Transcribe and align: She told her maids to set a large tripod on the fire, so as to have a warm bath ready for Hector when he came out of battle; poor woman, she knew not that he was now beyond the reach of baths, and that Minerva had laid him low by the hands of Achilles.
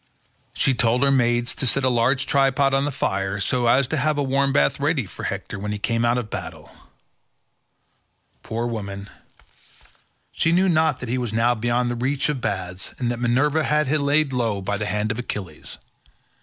She 0.55 0.73
told 0.73 1.03
her 1.03 1.11
maids 1.11 1.53
to 1.53 1.67
set 1.67 1.83
a 1.83 1.87
large 1.87 2.25
tripod 2.25 2.73
on 2.73 2.85
the 2.85 2.91
fire, 2.91 3.39
so 3.39 3.67
as 3.67 3.87
to 3.89 3.97
have 3.97 4.17
a 4.17 4.23
warm 4.23 4.51
bath 4.51 4.79
ready 4.79 5.05
for 5.05 5.25
Hector 5.25 5.59
when 5.59 5.71
he 5.71 5.77
came 5.77 6.03
out 6.03 6.17
of 6.17 6.31
battle; 6.31 6.71
poor 8.41 8.65
woman, 8.65 9.11
she 10.31 10.51
knew 10.51 10.67
not 10.67 11.01
that 11.01 11.09
he 11.09 11.19
was 11.19 11.33
now 11.33 11.53
beyond 11.53 11.91
the 11.91 11.95
reach 11.95 12.29
of 12.29 12.41
baths, 12.41 12.95
and 12.97 13.11
that 13.11 13.19
Minerva 13.19 13.63
had 13.63 13.89
laid 13.91 14.31
him 14.31 14.39
low 14.39 14.59
by 14.59 14.75
the 14.79 14.87
hands 14.87 15.11
of 15.11 15.19
Achilles. 15.19 15.77